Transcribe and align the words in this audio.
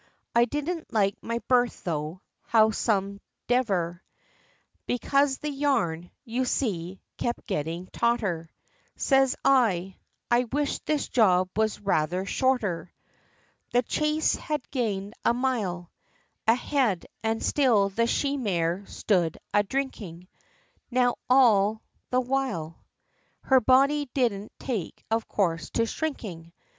I 0.33 0.45
didn't 0.45 0.91
like 0.91 1.15
my 1.21 1.37
berth 1.47 1.83
tho', 1.83 2.23
howsomdever, 2.51 4.01
Because 4.87 5.37
the 5.37 5.51
yarn, 5.51 6.09
you 6.25 6.43
see, 6.43 7.03
kept 7.19 7.45
getting 7.45 7.85
tauter, 7.85 8.49
Says 8.95 9.35
I 9.45 9.97
I 10.31 10.45
wish 10.45 10.79
this 10.79 11.07
job 11.07 11.49
was 11.55 11.79
rayther 11.79 12.25
shorter! 12.25 12.91
The 13.73 13.83
chase 13.83 14.33
had 14.33 14.67
gain'd 14.71 15.13
a 15.23 15.35
mile 15.35 15.91
A 16.47 16.55
head, 16.55 17.05
and 17.21 17.43
still 17.43 17.89
the 17.89 18.07
she 18.07 18.37
mare 18.37 18.83
stood 18.87 19.37
a 19.53 19.61
drinking; 19.61 20.27
Now, 20.89 21.17
all 21.29 21.83
the 22.09 22.21
while 22.21 22.75
Her 23.41 23.59
body 23.61 24.09
didn't 24.15 24.51
take 24.57 25.05
of 25.11 25.27
course 25.27 25.69
to 25.75 25.85
shrinking. 25.85 26.53